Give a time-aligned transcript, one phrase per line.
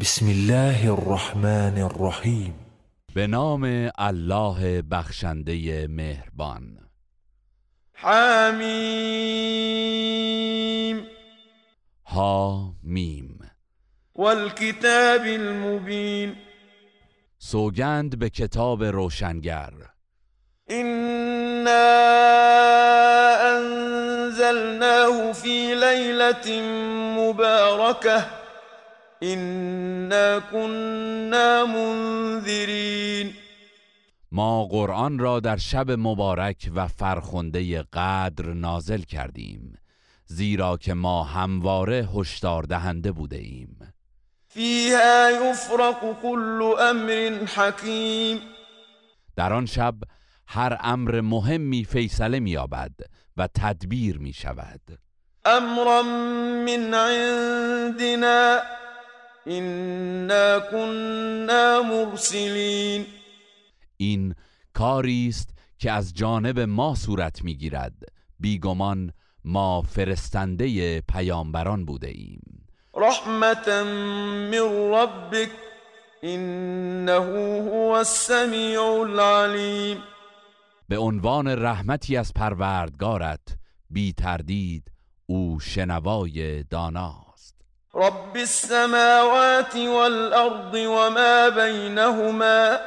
[0.00, 2.54] بسم الله الرحمن الرحیم
[3.14, 6.78] به نام الله بخشنده مهربان.
[7.92, 8.66] حمیم.
[12.06, 13.50] ها میم
[14.14, 16.36] والکتاب المبین.
[17.38, 19.72] سوگند به کتاب روشنگر.
[20.70, 21.88] إنا
[23.56, 26.62] أنزلناه في ليلة
[27.18, 28.47] مباركة
[29.22, 33.34] إنا كنا منذرين.
[34.32, 39.78] ما قرآن را در شب مبارک و فرخنده قدر نازل کردیم
[40.26, 43.94] زیرا که ما همواره هشدار دهنده بوده ایم.
[44.48, 48.40] فيها يفرق كل أمر حكيم.
[49.36, 49.94] در آن شب
[50.46, 52.92] هر امر مهمی فیصله می‌یابد
[53.36, 54.80] و تدبیر می شود
[55.46, 56.02] أمرا
[56.66, 58.60] من عندنا.
[59.46, 63.06] إنا كنا مرسلين.
[63.96, 64.34] این
[64.72, 67.94] کاری است که از جانب ما صورت می‌گیرد.
[68.40, 69.12] بیگمان
[69.44, 72.66] ما فرستنده پیامبران بوده ایم.
[72.96, 73.82] رحمة
[74.50, 75.50] من ربك
[76.24, 79.98] إنه هو السميع العليم
[80.88, 83.58] به عنوان رحمتی از پروردگارت
[83.90, 84.90] بی تردید
[85.26, 87.27] او شنوای داناست
[87.98, 92.80] رب السماوات والأرض وما بينهما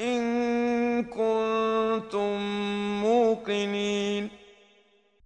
[0.00, 2.36] إن كنتم
[3.00, 4.30] موقنين.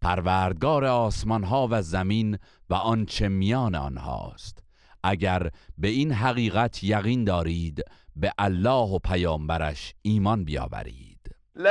[0.02, 2.39] پروردگار آسمان ها و زمین
[2.70, 4.58] و آنچه میان آنهاست.
[5.05, 7.84] اگر به این حقیقت یقین دارید
[8.17, 11.34] به الله و پیامبرش ایمان بیاورید.
[11.56, 11.70] لا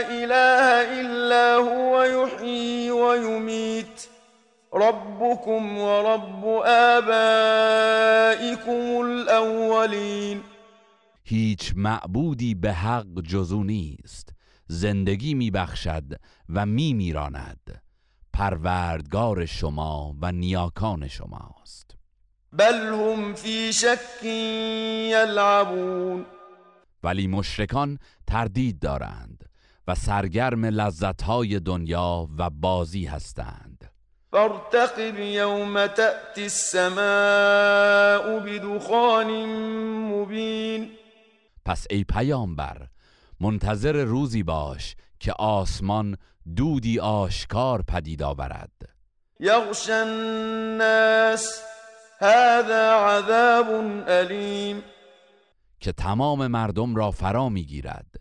[0.00, 4.13] إله إلا هو يحيي ويميت
[4.74, 6.44] ربكم ورب
[6.94, 7.90] آبائكم
[9.00, 10.40] الأولين.
[11.24, 14.28] هیچ معبودی به حق جزو نیست.
[14.66, 16.04] زندگی میبخشد
[16.48, 17.82] و میمیراند.
[18.32, 21.96] پروردگار شما و نیاکان شماست.
[22.52, 24.24] بل هم في شك
[25.12, 26.26] يلعبون
[27.02, 29.44] ولی مشرکان تردید دارند
[29.88, 33.73] و سرگرم لذتهای دنیا و بازی هستند.
[34.34, 39.46] فارتقب يوم تأتي السماء بدخان
[40.10, 40.90] مبين.
[41.64, 42.86] پس ای پیامبر
[43.40, 46.16] منتظر روزی باش که آسمان
[46.56, 48.70] دودی آشکار پدید آورد.
[49.40, 51.62] يغشى الناس
[52.18, 53.66] هذا عذاب
[54.08, 54.82] أليم
[55.80, 58.14] که تمام مردم را فرا می‌گیرد.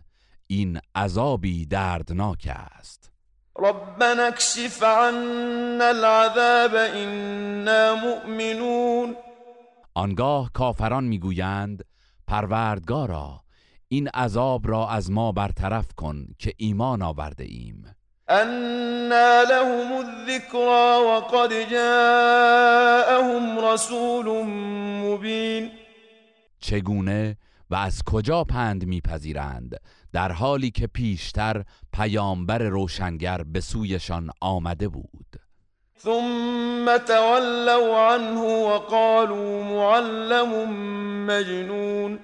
[0.48, 3.13] این عذابی دردناک است.
[3.60, 9.16] ربنا اكشف عنا العذاب إنا مؤمنون.
[9.94, 11.86] آنگاه کافران می‌گویند
[12.28, 13.44] پروردگارا
[13.88, 17.96] این عذاب را از ما برطرف کن که ایمان آورده ایم.
[18.30, 24.46] أنا لهم الذكرى وقد جاءهم رسول
[25.04, 25.72] مبين.
[26.60, 27.38] چگونه
[27.70, 29.80] و از کجا پند میپذیرند؟
[30.14, 31.64] در حالی که پیشتر
[31.94, 35.40] پیامبر روشنگر به سویشان آمده بود.
[36.00, 40.70] ثم تولوا عنه وقالوا معلم
[41.26, 42.20] مجنون.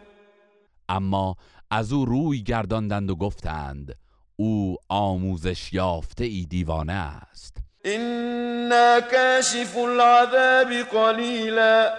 [0.89, 1.35] اما
[1.71, 3.95] از او روی گرداندند و گفتند
[4.35, 7.57] او آموزش یافته ای دیوانه است.
[7.85, 11.93] إنا كاشف العذاب قليلا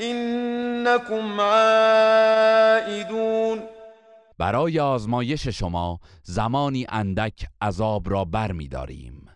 [0.00, 2.94] إنكم عائدون.
[4.38, 9.28] برای آزمایش شما زمانی اندک عذاب را بر می داریم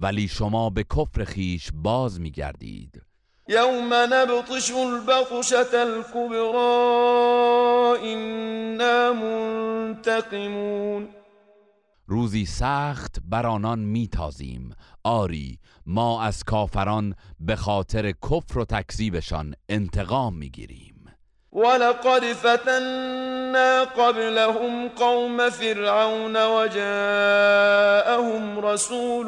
[0.00, 3.02] ولی شما به کفر خیش باز می گردید
[3.48, 7.16] يوم نبطش البطشة الكبرى
[8.02, 11.08] إنا منتقمون.
[12.06, 14.74] روزی سخت بر آنان میتازیم.
[15.04, 20.95] آری ما از کافران به خاطر کفر و تکذیبشان انتقام می‌گیریم.
[21.56, 28.00] ولقد فتنا قبلهم قوم فرعون وجاءهم
[28.60, 29.26] رسول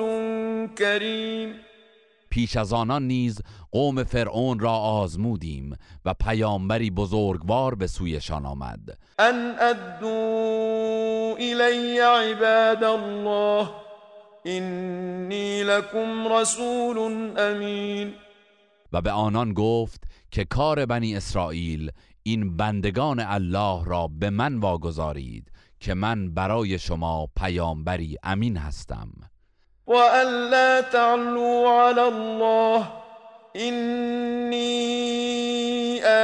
[0.78, 1.54] كريم.
[2.30, 3.42] پیش از آنان نیز
[3.72, 8.98] قوم فرعون را آزمودیم و پیامبری بزرگوار به سویشان آمد.
[9.20, 13.70] أن أدوا إلي عباد الله
[14.46, 16.98] إني لكم رسول
[17.38, 18.14] أمين
[18.92, 21.92] و به آنان گفت که کار بنی اسرائیل
[22.28, 29.08] این بندگان الله را به من واگذارید که من برای شما پیامبری امین هستم.
[29.86, 32.86] وأن لا تعلوا على الله
[33.56, 34.90] إني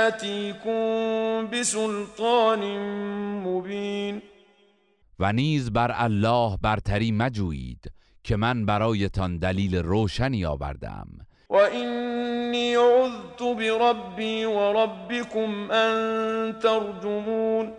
[0.06, 2.60] آتیکم بسلطان
[3.46, 4.22] مبین.
[5.18, 7.92] و نیز بر الله برتری مجویید
[8.24, 11.08] که من برایتان دلیل روشنی آوردم
[11.54, 17.72] و اینی عذت بربی و ربکم ان ترجمون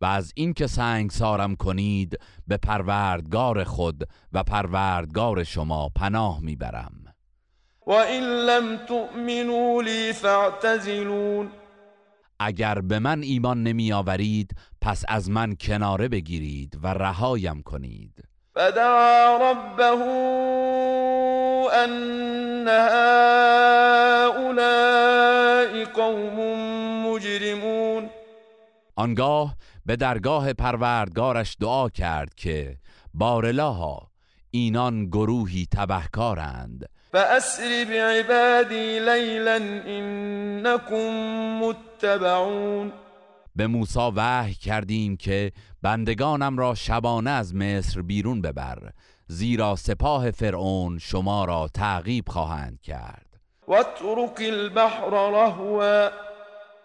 [0.00, 7.14] و از اینکه سنگسارم کنید به پروردگار خود و پروردگار شما پناه می‌برم.
[7.86, 11.50] و این لم تؤمنوا لی فاعتزلون
[12.38, 18.33] اگر به من ایمان نمی آورید پس از من کناره بگیرید و رهایم کنید.
[18.54, 20.04] فدعا ربه
[21.74, 23.44] ان هؤلاء
[25.84, 26.38] قوم
[27.06, 28.10] مجرمون.
[28.96, 29.56] آنگاه
[29.86, 32.76] به درگاه پروردگارش دعا کرد که
[33.14, 34.10] بارلاها
[34.50, 36.88] اینان گروهی تبهکارند.
[37.12, 39.54] فأسر بعبادی لیلا
[39.86, 41.10] انکم
[41.60, 42.92] متبعون.
[43.56, 45.52] به موسی وحی کردیم که
[45.82, 48.92] بندگانم را شبانه از مصر بیرون ببر
[49.26, 53.40] زیرا سپاه فرعون شما را تعقیب خواهند کرد.
[53.68, 56.10] واترك البحر رهوا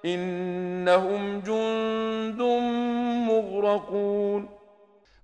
[0.04, 2.42] انهم جند
[3.30, 4.48] مغرقون.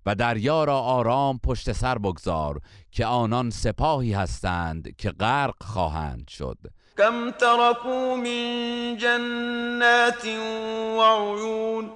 [0.06, 6.58] و دریا را آرام پشت سر بگذار که آنان سپاهی هستند که غرق خواهند شد.
[6.98, 11.92] کم ترکو من جنات و عیون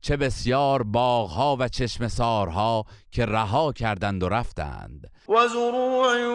[0.00, 5.10] چه بسیار باغها و چشم سارها که رها کردند و رفتند.
[5.28, 6.26] و زروع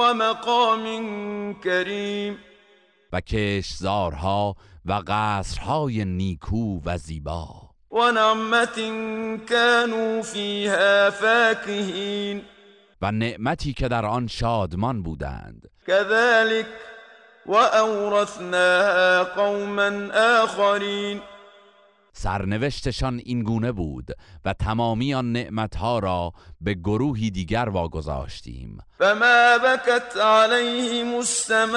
[0.00, 2.38] و مقام کریم.
[3.12, 7.48] و کشزارها و قصرهای نیکو و زیبا.
[7.92, 8.80] و نعمت
[9.48, 12.42] كانوا فیها فاکهین.
[13.02, 15.70] و نعمتی که در آن شادمان بودند.
[15.86, 16.66] كذلك
[17.50, 19.90] و اورثناها قوما
[20.42, 21.20] آخرین
[22.12, 24.10] سرنوشتشان این گونه بود
[24.44, 28.78] و تمامی آن نعمتها را به گروهی دیگر واگذاشتیم.
[28.98, 31.70] فما بكت عليهم السماء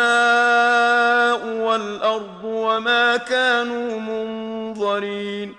[1.66, 5.56] والارض وما كانوا منظرین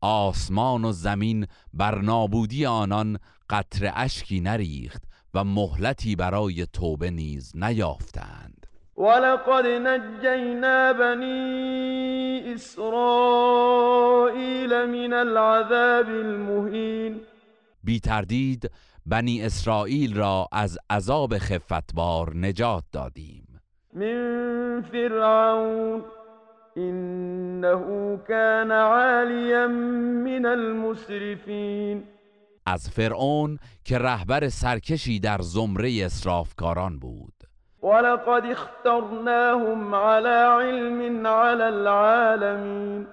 [0.00, 3.18] آسمان و زمین بر نابودی آنان
[3.50, 5.02] قطر اشکی نریخت
[5.34, 8.53] و مهلتی برای توبه نیز نیافتند.
[8.96, 13.64] ولقد نجینا بنی اسرائیل
[14.84, 17.20] من العذاب المهین
[17.84, 18.70] بی تردید
[19.06, 23.60] بنی اسرائیل را از عذاب خفتبار نجات دادیم.
[23.94, 26.04] من فرعون
[26.76, 32.04] انه كان عالیا من المسرفین.
[32.66, 37.33] از فرعون که رهبر سرکشی در زمره اسرافکاران بود.
[37.84, 43.06] ولقد اخترناهم على علم على العالمین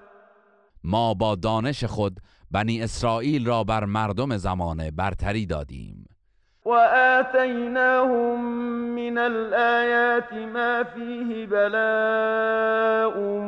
[0.84, 2.20] ما با دانش خود
[2.50, 6.08] بنی اسرائیل را بر مردم زمانه برتری دادیم.
[6.66, 6.70] و
[7.20, 8.40] آتیناهم
[8.94, 13.40] من الآیات ما فیه بلاء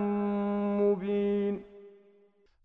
[0.81, 1.65] مبین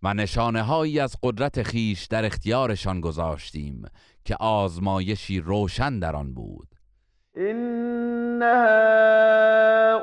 [0.04, 3.86] و نشانه هایی از قدرت خیش در اختیارشان گذاشتیم
[4.26, 6.79] که آزمایشی روشن در آن بود.
[7.40, 10.00] ان هؤلاء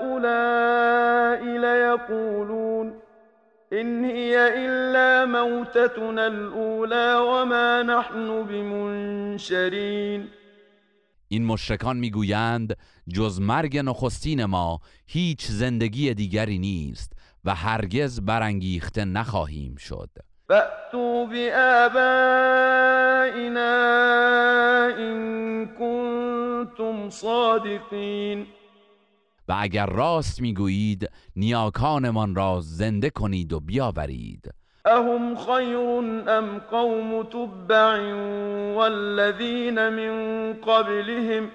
[1.65, 3.07] لیقولون
[3.73, 10.29] إن هي إلا موتتنا الأولى وما نحن بمنشرین
[11.29, 12.77] این مشرکان می‌گویند
[13.15, 17.13] جز مرگ نخستین ما هیچ زندگی دیگری نیست
[17.45, 20.11] و هرگز برانگیخته نخواهیم شد.
[20.49, 22.07] فأتوا بآبائنا
[27.11, 28.47] صادقین.
[29.49, 34.55] و اگر راست می‌گویید نیاکانمان را زنده کنید و بیاورید.
[34.85, 35.77] اهم خیر
[36.29, 38.13] ام قوم تبع
[38.75, 41.51] والذین من قبلهم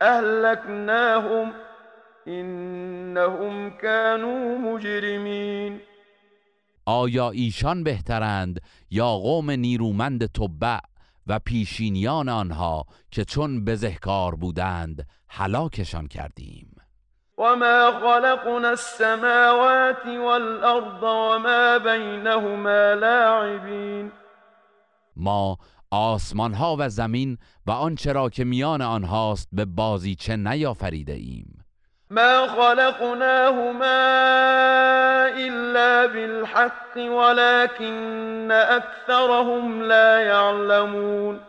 [0.00, 1.52] اهلکناهم
[2.26, 5.80] انهم كانوا مجرمین.
[6.86, 8.60] آیا ایشان بهترند
[8.90, 10.78] یا قوم نیرومند تبع
[11.26, 16.76] و پیشینیان آنها که چون بزهکار بودند هلاکشان کردیم.
[17.38, 24.12] وما خلقنا السماوات والأرض وما بينهما لاعبین
[25.16, 25.58] ما
[25.90, 31.64] آسمان ها و زمین و آنچه را که میان آنهاست به بازیچه نیافریده ایم
[32.10, 33.84] ما خلقناهما
[36.56, 41.40] الا بالحق ولكن اكثرهم لا يعلمون.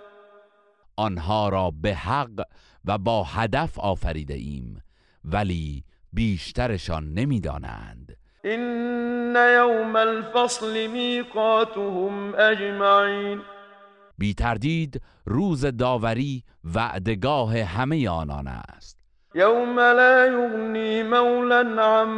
[0.95, 2.41] آنها را به حق
[2.85, 4.83] و با هدف آفریده ایم
[5.25, 8.17] ولی بیشترشان نمی‌دانند.
[8.43, 13.41] این یوم الفصل میقاتهم اجمعین
[14.17, 19.00] بی تردید روز داوری وعدگاه همه آنان است.
[19.35, 22.09] یوم لا یغنی مولا عن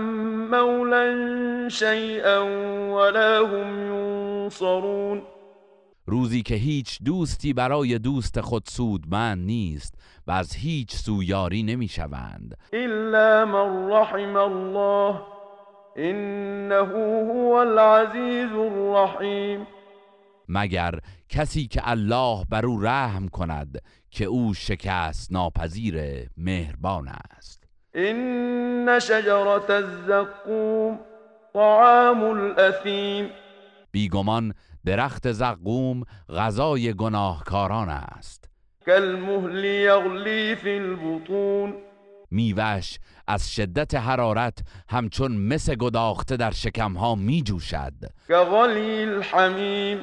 [0.52, 2.46] مولا شیئا
[2.94, 5.22] ولا هم ینصرون
[6.06, 9.94] روزی که هیچ دوستی برای دوست خود سودمند نیست
[10.28, 12.58] و از هیچ سویاری نمی‌شوند.
[12.74, 15.22] الا من رحم الله
[15.96, 19.68] انه هو العزیز الرحیم
[20.48, 23.82] مگر کسی که الله بر او رحم کند
[24.12, 27.64] که او شکست ناپذیر مهربان است.
[27.96, 31.00] این شجرت الزقوم
[31.54, 33.30] طعام الاثیم
[33.92, 34.54] بیگمان
[34.86, 38.50] درخت زقوم غذای گناهکاران است.
[38.86, 41.74] کالمهل یغلی فی البطون.
[42.32, 44.60] میوش از شدت حرارت
[44.90, 47.94] همچون مس گداخته در شکمها می جوشد
[48.30, 49.98] کغلی الحمیم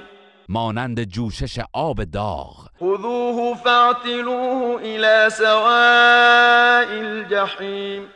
[0.53, 2.67] مانند جوشش آب داغ.
[2.81, 8.07] خذوه فاعتلوه الى سواء الجحیم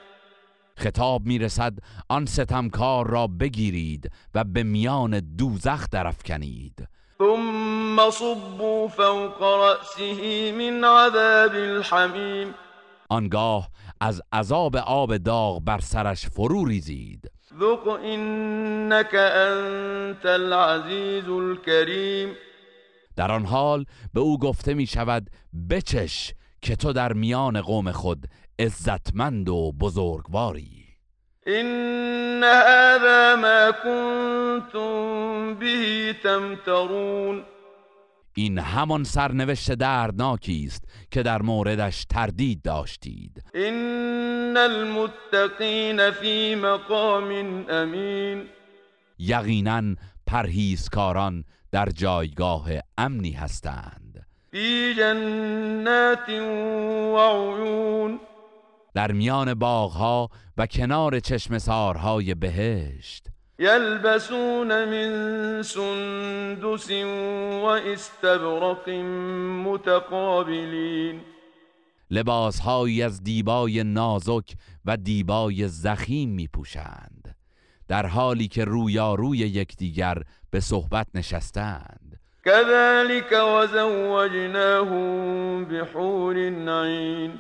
[0.76, 1.72] خطاب می‌رسد
[2.08, 6.88] آن ستمکار را بگیرید و به میان دوزخ درفکنید
[7.18, 12.54] ثم صبوا فوق رأسه من عذاب الحمیم
[13.08, 13.68] آنگاه
[14.04, 17.30] از عذاب آب داغ بر سرش فرو ریزید.
[17.60, 22.28] ذق انك انت العزیز الكریم
[23.16, 23.84] در آن حال
[24.14, 25.30] به او گفته می شود
[25.70, 26.32] بچش
[26.62, 28.26] که تو در میان قوم خود
[28.58, 30.84] عزتمند و بزرگواری.
[31.46, 37.42] این هذا ما کنتم به تمترون.
[38.36, 43.44] این همان سرنوشت دردناکی است که در موردش تردید داشتید.
[43.54, 48.44] این المتقین فی مقام امین
[49.18, 49.94] یقینا
[50.26, 54.26] پرهیزکاران در جایگاه امنی هستند.
[54.50, 58.20] فی جنات و عیون
[58.94, 63.26] در میان باغها و کنار چشم سارهای بهشت.
[63.58, 66.90] یلبسون من سندس
[67.62, 68.88] و استبرق
[69.64, 71.20] متقابلین
[72.10, 77.36] لباسهایی از دیبای نازک و دیبای زخیم می پوشند
[77.88, 82.20] در حالی که رویاروی یکدیگر به صحبت نشستند.
[82.44, 84.94] كذلك وزوجناهم
[85.64, 87.38] بحور عین.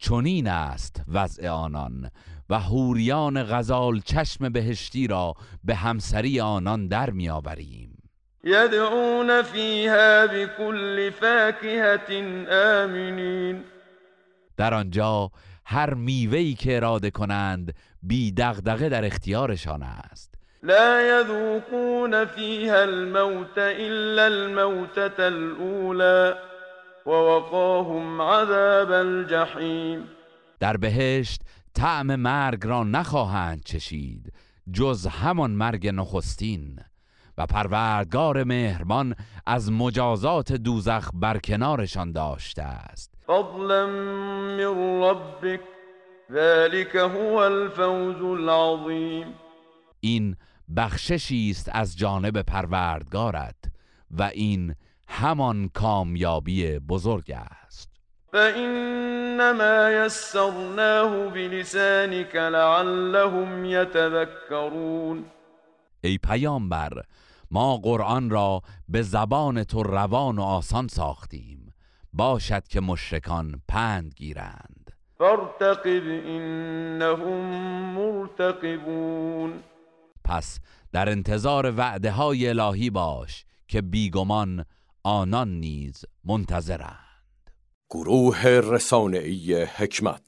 [0.00, 2.10] چنین است وضع آنان
[2.50, 8.02] و حوریان غزال چشم بهشتی را به همسری آنان در میآوریم.
[8.44, 13.64] یدعون فیها بكل فاکهة آمنین.
[14.56, 15.30] در آنجا
[15.64, 20.34] هر میوه‌ای که اراده کنند بی دغدغه در اختیارشان است.
[20.62, 26.34] لا يذوقون فيها الموت إلا الموتة الأولى.
[27.06, 30.04] ووقاهم عذاب الجحیم.
[30.60, 31.42] در بهشت
[31.74, 34.32] طعم مرگ را نخواهند چشید
[34.72, 36.80] جز همان مرگ نخستین.
[37.38, 39.14] و پروردگار مهربان
[39.46, 43.14] از مجازات دوزخ برکنارشان داشته است.
[43.26, 44.60] فضلا من
[45.02, 45.60] ربك
[46.32, 49.34] ذلك هو الفوز العظیم.
[50.00, 50.36] این
[50.76, 53.56] بخششی است از جانب پروردگارت
[54.10, 54.74] و این
[55.10, 57.90] همان کامیابی بزرگ است.
[58.32, 65.24] فإنما يسرناه بلسانك لعلهم يتذكرون.
[66.04, 67.02] ای پیامبر
[67.50, 71.72] ما قرآن را به زبان تو روان و آسان ساختیم.
[72.12, 74.90] باشد که مشرکان پند گیرند.
[75.18, 77.40] فارتقب إنهم
[77.94, 79.52] مرتقبون.
[80.24, 80.60] پس
[80.92, 84.64] در انتظار وعده های الهی باش که بیگمان
[85.02, 87.50] آنان نیز منتظرند.
[87.90, 90.22] گروه رسانه‌ای حکمت